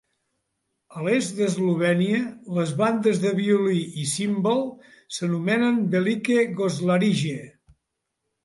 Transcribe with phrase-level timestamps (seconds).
[0.99, 2.21] A l'est d'Eslovènia,
[2.59, 4.65] les bandes de violí i címbal
[5.19, 7.39] s'anomenen velike goslarije.